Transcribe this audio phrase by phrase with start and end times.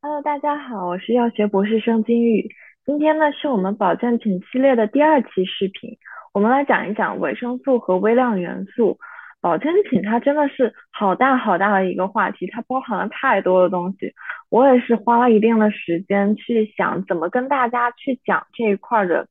[0.00, 2.48] Hello，大家好，我是药学博士生金玉。
[2.86, 5.98] 今天呢是我们保健品系列的第二期视频，
[6.32, 8.96] 我们来讲一讲维生素和微量元素。
[9.40, 14.14] 保健品它真的是好大好大的一个话题，它包含了太多的东西。
[14.50, 19.26] 我也是花了一定的时间去想怎么跟大家去讲这一块的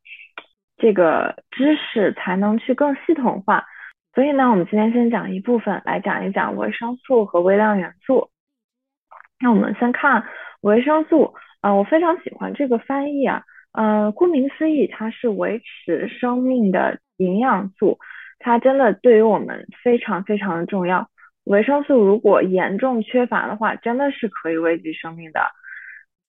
[0.76, 3.64] 这个知识，才能去更系统化。
[4.14, 8.30] 所以呢，我们今天先讲一部分，来讲一讲维生素和微量元素。
[9.40, 10.26] 那我们先看。
[10.62, 18.00] 维生素啊，我非常喜欢这个翻译啊，呃，顾名思义，它是维持生命的营养素，
[18.40, 21.10] 它真的对于我们非常非常的重要。
[21.44, 25.42] 维生素如果严重缺乏的话，真的是可以危及生命的。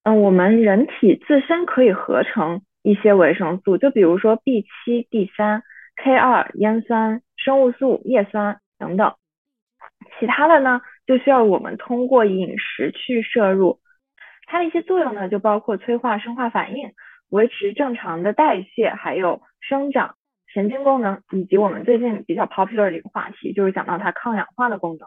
[0.04, 5.62] 嗯，我们人体自身可以合成一些维生素，就比如说 B 七、D 三、
[5.96, 9.14] K 二、烟酸、生物素、叶酸等等。
[10.20, 13.80] 其他的呢，就需要我们通过饮食去摄入。
[14.50, 16.92] 它的一些作用呢，就包括催化生化反应、
[17.28, 20.14] 维持正常的代谢，还有生长、
[20.52, 25.06] 神经功能，以及我们最近比较 popular 的一个话题，就是讲到它抗氧化的功能。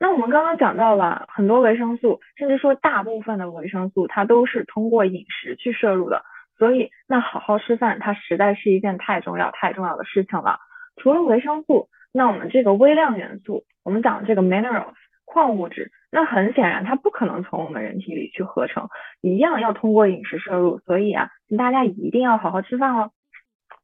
[0.00, 6.24] 那我们刚刚讲到了很多维生素，甚至说大部分的维生素，它都是通过饮食去摄入的。
[6.56, 10.58] 所以，那好好吃饭，它实在是一件太重要、太重要的事情了。
[10.96, 14.94] 除了维生素，那我们这个微量元素，我们讲这个 minerals。
[15.34, 18.88] 矿物质，那很显然它不可能从我们人体里去合成，
[19.20, 20.78] 一样要通过饮食摄入。
[20.86, 23.10] 所以啊，大家一定要好好吃饭哦。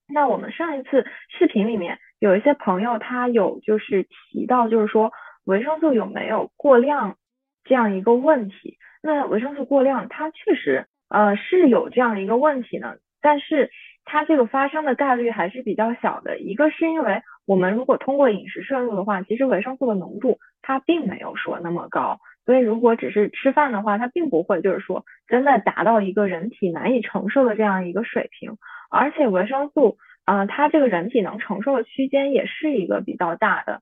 [0.06, 1.04] 那我们上一次
[1.36, 5.10] 视频里面有一些朋友他有就是提到，就是说
[5.44, 7.16] 维生素有没有过量
[7.64, 8.78] 这样一个问题？
[9.02, 13.72] 那维生素过量，它确实呃是有这样一个问题呢，但是
[14.04, 16.38] 它这个发生的概率还是比较小的。
[16.38, 20.38] 一个是因为我们如果通过饮食摄入的话，其实维生素的浓度。
[20.62, 28.58] 它并没有说那么高，所以如果只是吃饭的话，它并不会就是说真的达到一个人体难以承受的这样一个水平。
[28.90, 33.80] 而且维生素，啊，它这个人体能承受的区间也是一个比较大的，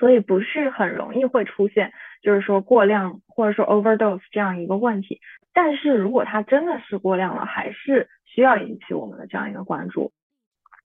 [0.00, 5.20] 所以不是很容易会出现就是说过量或者说 overdose 这样一个问题。
[5.52, 10.12] 但是如果它真的是过量了，还是需要引起我们的这样一个关注。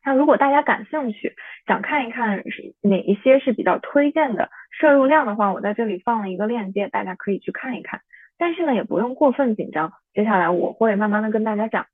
[0.05, 8.01] 那如果大家感兴趣，想看一看是哪一些是比较推荐的摄入量的话，我在这里放了一个链接，大家可以去看一看。
[8.37, 11.87] 但是呢，也不用过分紧张，接下来我会慢慢的跟大家讲。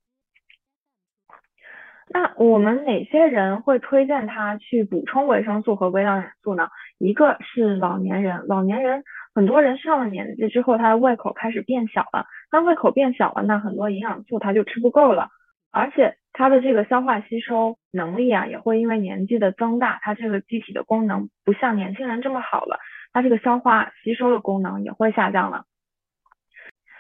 [2.08, 6.70] 那我们哪些人会推荐他去补充维生素和微量元素呢？
[7.00, 15.30] 一个是老年人，老年人很多人上了年纪之后，他的胃口开始变小了，那胃口变小了，那很多营养素他就吃不够了，
[15.76, 16.16] 而且。
[16.38, 22.78] 它的这个消化吸收能力啊，也会因为年纪的增大，它这个机体的功能不像年轻人这么好了，
[23.14, 25.64] 它这个消化吸收的功能也会下降了。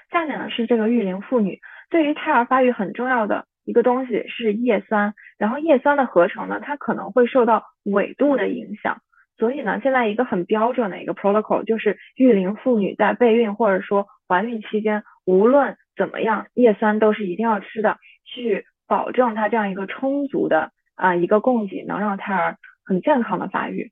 [0.09, 1.59] 下面呢是这个育龄妇女
[1.89, 9.01] 对于胎儿发育很重要的一个东西是叶酸，然后叶酸的合成呢，它可能会受到纬度的影响，
[9.37, 18.65] 所以呢，现在一个很标准的一个 protocol 就是育龄妇女在备孕或者说怀孕期间，无论怎么样，叶酸都是一定要吃的，去。
[18.87, 23.91] 保证它这样一个充足的啊一个供给，能让胎儿很健康的发育。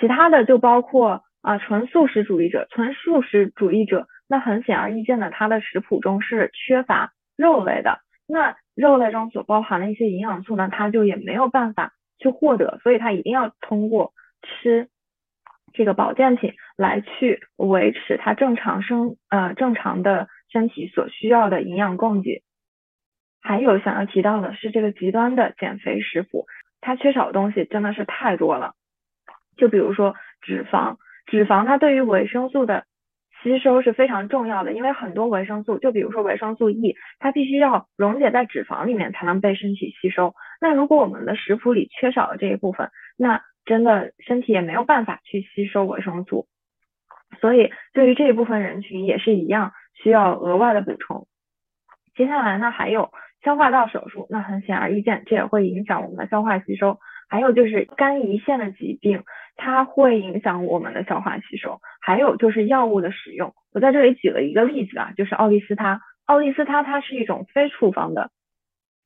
[0.00, 8.00] 其他的就包括啊纯素食主义者，纯素食主义者，那很显而易见的，它的食谱中是缺乏肉类的。
[8.26, 14.12] 那肉类中所包含的一些营养素呢，它就也没有办法去获得，所以它一定要通过
[14.42, 14.88] 吃
[15.72, 22.42] 这个保健品来去维持它正常生呃正常的身体所需要的营养供给。
[23.42, 26.46] 还有想要提到的是这个极端的减肥食谱，
[26.80, 28.72] 它缺少的东西真的是太多了。
[29.58, 30.96] 就比如说脂肪，
[31.26, 32.86] 脂肪它对于维生素的
[33.42, 40.34] 吸收是非常重要的，因为很多维生素，就比如说维生素 E，它必须要溶解在脂肪里面才能被身体吸收。
[40.58, 46.46] 那如果我们的食谱里缺少了这一部分，那真的身体也没有办法去吸收维生素。
[47.40, 49.72] 所以对于这一部分人群也是一样，
[50.02, 51.26] 需要额外的补充。
[52.14, 53.10] 接下来呢，还有。
[53.44, 56.98] 消化道手术，那很显而易见，这也会影响我们的消化吸收。
[57.28, 59.22] 还有就是肝胰腺的疾病，
[59.54, 61.80] 它会影响我们的消化吸收。
[62.00, 66.00] 还有就是药物的使用，我在这里举了一个例子啊，就是奥利司他。
[66.24, 68.30] 奥利司他它是一种非处方的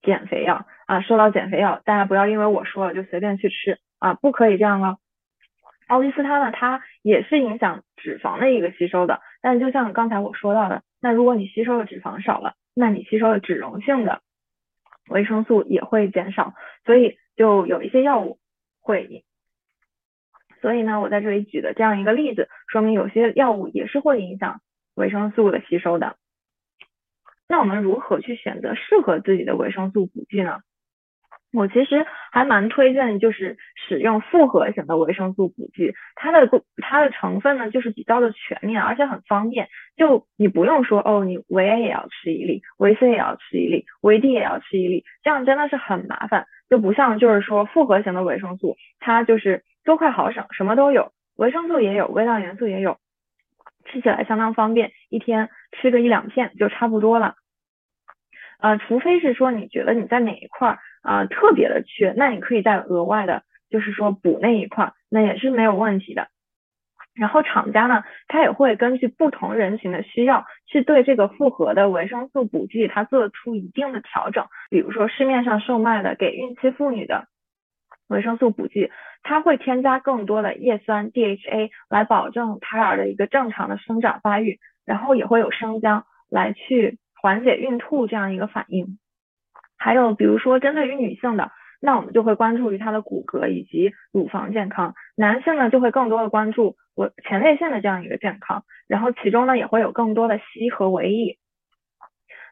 [0.00, 1.02] 减肥药啊。
[1.02, 4.96] 说到减肥药，大家不要因为我说了就随便去吃啊，不可以这样哦。
[5.86, 9.20] 奥利司他呢，它也是影响脂肪的一个吸收的。
[9.40, 14.22] 但就像刚才我说到的，那如果你吸收的脂肪少了，那你吸收的脂溶性的。
[15.08, 16.54] 维生素也会减少，
[16.84, 18.38] 所以就有一些药物
[18.80, 19.24] 会，
[20.60, 24.60] 所以呢，我在这里举的这样一个例子，说明有些药物也是会影响
[24.94, 26.16] 维生素的吸收的。
[27.48, 30.60] 那我们如何去选择适合自己的维生素补剂呢？
[31.52, 36.48] 我其实还蛮推荐，就是使用复合型的维生素补剂，它的
[36.80, 39.68] 它的成分呢，就是比较的全面，而且很方便。
[39.96, 46.46] 就你不用说哦，你维 A 也要吃一粒，维 C 也要吃一粒，维 D 也要吃一粒，这样真的是很麻烦。
[46.68, 52.98] 就不像就是说复合型的维生素，它就是多快好省，什么都有，维生素也有，微量元素也有，
[53.86, 57.34] 吃起来相当方便，一天吃个一两片就差不多了。
[58.60, 66.28] 呃，除非是说你觉得你在哪一块啊特别的缺，那你可以再额外的，就是说补那一块，那也是没有问题的。
[67.14, 74.46] 然后厂家呢，他也会根据不同人群的需要，去对这个复合的维生素补剂，它做出一定的调整。
[74.70, 77.26] 比如说市面上售卖的给孕期妇女的
[78.08, 78.90] 维生素补剂，
[79.22, 86.98] 它会添加更多的叶酸 DHA 来保证胎儿的一个正常的生长发育，然后也会有生姜来去。
[87.22, 88.98] 缓解孕吐这样一个反应，
[89.80, 91.50] 还有比如说针对于女性的，
[91.80, 101.38] 那我们就会关注于她的骨骼以及乳房健康；男性呢就会更多的关注我前列腺的这样一个健康，然后其中呢也会有更多的硒和维 E。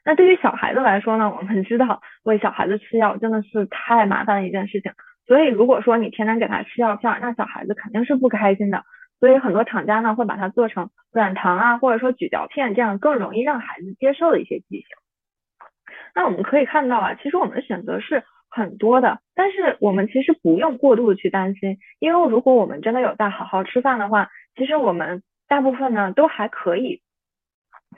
[0.05, 4.93] 那对于小孩子来说呢，我们知道为小孩子吃药真的是太麻烦的一件事情，
[5.27, 8.85] 所以如果说你天天给他吃药片，那小孩子肯定是不开心的。
[9.21, 14.87] 所以很多厂家呢会把它做成软糖啊，或者说咀嚼片，这样更容易让孩子接受的一些剂型。
[16.19, 27.03] 那我们可以看到啊，其实我们的选择是很多的，但是我们其实不用过度的去担心，因为如果我们真的有在好好吃饭的话，其实我们大部分呢都还可以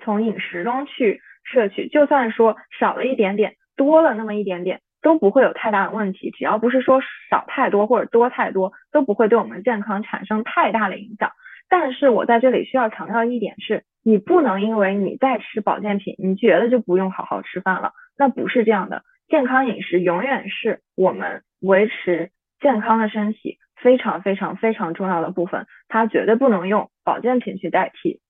[0.03, 4.83] 从饮食中去摄取，就算说少了一点点，多了那么一点点。
[5.03, 7.01] 都不会有太大的问题，只要不是说
[7.31, 11.31] 少太多或者多太多，都不会对我们健康产生太大的影响。
[11.71, 19.03] 但是我在这里需要强调一点是，你不能因为你在吃保健品，你觉得就不用好好吃饭了，那不是这样的。
[19.29, 22.31] 健康饮食永远是我们维持
[22.61, 28.21] 健康的身体非常非常非常重要的部分，它绝对不能用保健品去代替。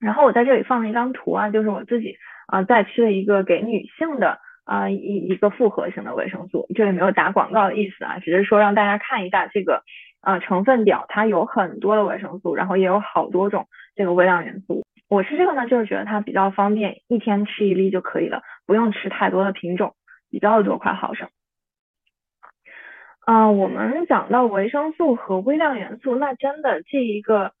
[0.00, 2.16] 然后我在这里放了一张图啊，就是我自己
[2.46, 4.38] 啊在吃的一个给女性的。
[4.66, 9.84] 啊，一一个复合型的维生素，这里没有打广告的意思啊，只是说让大家看一下这个
[10.20, 14.82] 啊成分表，它有很多的维生素，然后也有好多种这个微量元素。
[15.08, 19.94] 我吃这个呢，就是觉得它比较方便，一天吃一粒就可以了，不用吃太多的品种，
[20.30, 21.28] 比较多快好省。
[23.26, 27.52] 嗯，我们讲到维生素和微量元素，那真的这一个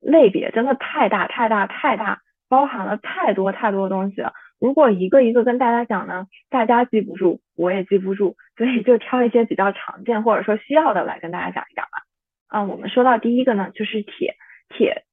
[0.00, 4.32] 类别真的太大太大太大，包含了太多太多的东西了。
[4.60, 12.02] 如果一个一个跟大家讲呢，大家记不住，我也记不住，所以就挑一些比较常见或者说需要的来跟大家讲一讲吧。
[12.46, 14.36] 啊，我们说到第一个呢，就是铁，
[14.68, 15.04] 铁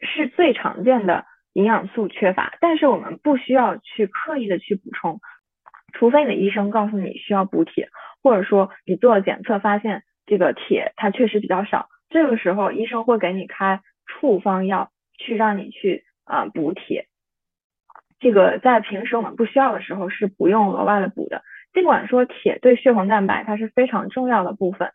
[0.00, 1.26] 是最常见的
[1.58, 5.18] 营养素缺乏，但是我们不需要去刻意的去补充，
[5.92, 7.88] 除非你的医生告诉你需要补铁，
[8.22, 17.08] 或者说你做了检测发现这个铁它确实比较少，这个时候医生会给你开处方药去让你去啊补铁。
[18.20, 21.42] 这个在平时我们不需要的时候是不用额外的补的。
[21.72, 24.92] 尽管说铁对血红蛋白它是非常重要的部分，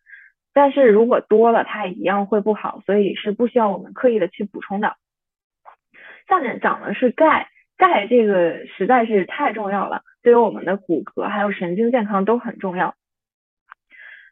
[0.53, 4.95] 但是如果多了它也一样会不好，所以是不需要我们刻意的去补充的。
[6.27, 12.95] 下面讲的是钙，钙这个实在是太重要了，对于我们的骨骼还有神经健康都很重要。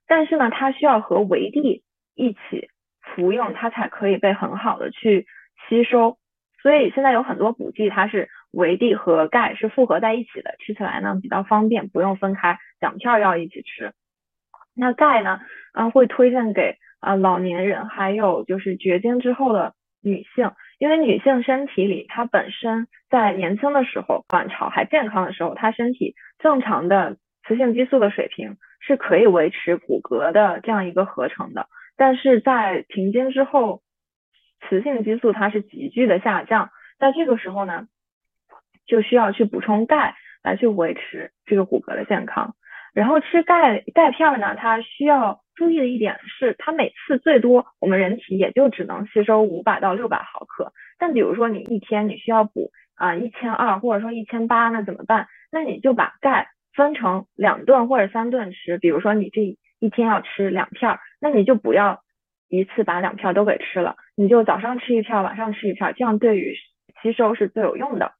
[0.07, 1.83] 但是呢，它需要和维 D
[2.15, 2.69] 一起
[3.01, 5.25] 服用，它才可以被很好的去
[5.69, 6.17] 吸收。
[6.61, 13.93] 所以现在有很多补剂，它是维 D 和钙是复合在一起的，吃起来呢比较方便，不用分开两片药一起吃。
[14.75, 15.39] 那钙呢，
[15.73, 33.83] 啊会推荐给啊老年人，还有就是绝经之后的女性，因为女性身体里她本身在年轻的时候，卵巢还健康的时候，她身体正常的雌性激素的水平是可以维持骨骼的这样一个合成的，但是在停经之后。
[34.69, 36.69] 雌性激素它是急剧的下降，
[36.99, 37.87] 在这个时候呢，
[38.85, 42.53] 就需要去补充钙来去维持这个骨骼的健康。
[42.93, 50.73] 然后吃钙钙片呢，它需要注意的一点是，它每次最多我们人体也就只能吸收五百到六百毫克。
[50.97, 55.27] 但比如说你一天你需要补啊一千二或者说一千八，那怎么办？
[55.51, 58.77] 那你就把钙分成两顿或者三顿吃。
[58.77, 62.01] 比如说你这一天要吃两片，那你就不要。
[62.53, 66.53] 一次把两片都给吃了，你就早上吃一片，晚上吃一片，这样对于
[67.01, 68.11] 吸收是最有用的。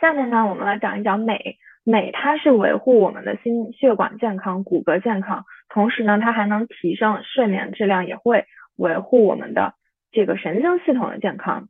[0.00, 1.58] 下面呢，我们来讲一讲镁。
[1.84, 9.74] 镁它是维护我们的心血管健康、骨骼健康，同时呢，它还能提升睡眠质量，也会维护我们的
[10.10, 11.68] 这个神经系统的健康。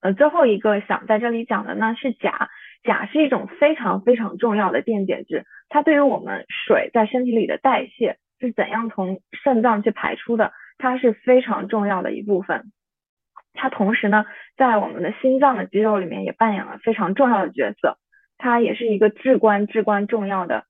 [0.00, 2.48] 呃，最后一个想在这里讲的呢是钾，
[2.82, 12.72] 钾是一种非常非常重要的电解质，它对于我们水在身体里的代谢是怎样从肾脏去排出的，它是非常重要的一部分。
[13.54, 14.26] 它同时呢，
[14.56, 17.96] 在我们的心脏的肌肉里面也扮演了非常重要的角色，
[18.38, 20.64] 它也是一个至关至关重要的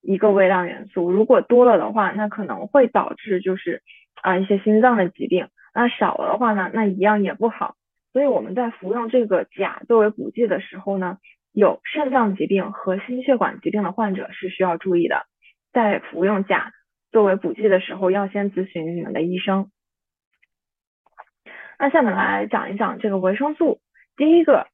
[0.00, 1.10] 一个微量元素。
[1.10, 3.82] 如果多了的话，那可能会导致就是
[4.22, 7.76] 啊一些心脏的疾病；那少了的话呢，那一样也不好。
[8.12, 11.18] 所以我们在服用这个钾作为补剂的时候呢，
[11.52, 15.26] 有肾脏疾病和心血管疾病的患者是需要注意的，
[15.72, 16.72] 在服用钾
[17.10, 19.70] 作为补剂的时候，要先咨询你们的医生。
[21.76, 23.80] 那下面来讲一讲这个维生素，
[24.16, 24.68] 第一个，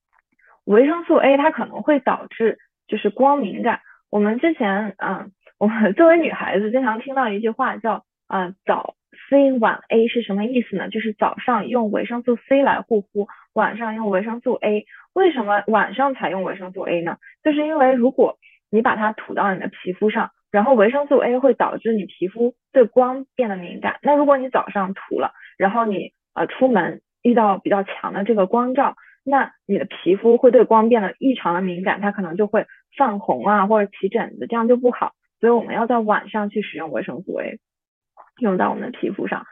[0.65, 3.81] 维生素 A 它可能会导致就是光敏感。
[4.11, 5.27] 我们之前啊，
[5.59, 8.95] 我们作为女孩子经常听到一句话叫啊早。
[9.29, 10.89] C 晚 A 是什么意思呢？
[10.89, 14.87] 就是早上用维生素 C 来护肤，晚上用维生素 A。
[15.13, 17.17] 为什么晚上才用维生素 A 呢？
[17.45, 18.39] 就是因为如果
[18.71, 23.99] 你把它涂到你的皮肤上，然后维生素 A 会导致你皮肤对光变得敏感。
[24.03, 28.97] 那如果你早上涂了，然后你呃出门遇到比较强的这个光照，
[29.31, 35.13] 那你的皮肤会对光变得异常的敏感，它可能就会泛红啊或者起疹子，这样就不好。
[35.41, 37.59] 所以我们要在晚上去使用维生素 A。
[38.39, 39.45] 用到我们的皮肤上。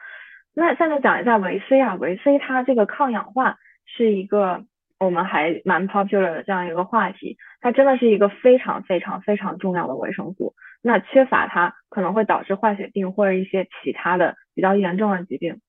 [0.55, 4.65] 那下面讲一下维 C 啊，维 C 它这个抗氧化是一个
[4.99, 10.55] 我们还蛮 popular 的这样一个话题，它真的是一个非常非常非常重要的维生素。
[10.81, 15.61] 那缺乏它可能会导致坏血病或者一些其他的比较严重的疾病。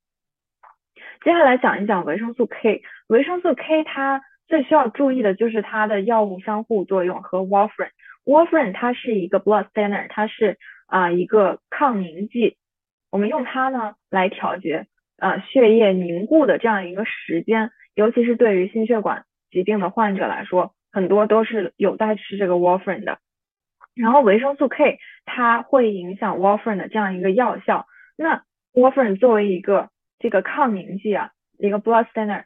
[1.23, 7.90] 接下来讲一讲维生素 K，维生素 K 它最需要注意的就是它的药物相互作用和 warfarin。
[8.25, 12.57] warfarin 它是一个 blood thinner，它是啊一个抗凝剂。
[13.11, 14.87] 我们用它呢来调节
[15.19, 23.19] 呃血液凝固的这样一个时间，尤其是对于心血管疾病的患者来说，很多都是有在吃这个 warfarin 的。
[23.97, 27.87] 然后维生素 K 它会影响 warfarin 的这样一个药效。
[28.17, 29.88] 那 warfarin 作为一个
[30.21, 32.45] 这个抗凝剂啊，一个 blood thinner，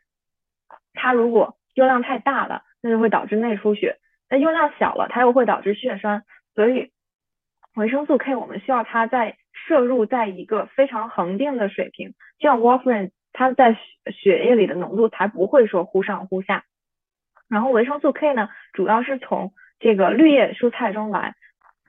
[0.95, 3.97] 它如果用量太大了，那就会导致内出血；
[4.31, 6.25] 那用量小了，它又会导致血栓。
[6.55, 6.91] 所以
[7.75, 9.37] 维生素 K 我们需要它在
[9.67, 13.77] 摄入在一个非常恒定的水平，这样 warfarin 它在
[14.13, 16.65] 血液里的浓度才不会说忽上忽下。
[17.49, 21.35] 然后维生素 K 呢，主要是从这个绿叶蔬菜中来，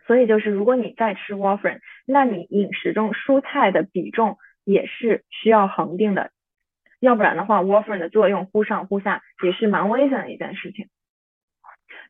[0.08, 6.32] 所以就是如果你在吃 warfarin，那你饮食中蔬菜的比重也是需要恒定的，
[7.00, 10.88] 要不然的话 warfarin 的作用忽上忽下也是蛮危险的一件事情。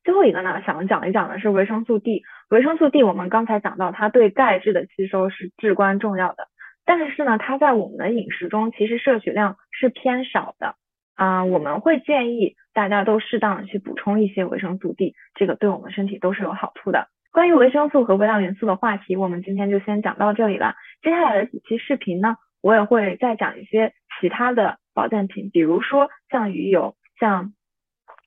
[0.04, 2.24] 最后一个呢，想讲一讲的是维生素 D。
[2.50, 6.48] 维生素 D 我们刚才讲到，它对钙质的吸收是至关重要的。
[6.86, 10.76] 但是呢，它在我们的饮食中其实摄取量是偏少的
[11.16, 11.44] 啊。
[11.44, 17.08] 我们会建议大家都适当的去补充一些维生素 D，这个对我们身体都是有好处的。
[17.32, 20.76] 关于维生素和微量元素的话题，我们今天就先讲到这里了。
[21.02, 27.54] 接下来的几期视频呢，我也会再讲一些其他的保健品，比如说像鱼油，像。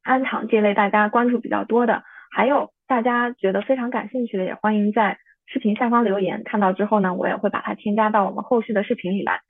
[0.05, 6.45] 氨糖这类大家关注比较多的，还有大家觉得非常感兴趣的，也欢迎在视频下方留言。
[6.45, 9.43] 看到之后呢，我也会把它添加到我们后续的视频里来。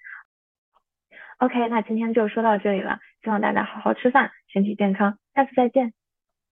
[1.36, 5.97] OK，那今天就说到这里了，希望大家好好吃饭，身体健康，下次再见。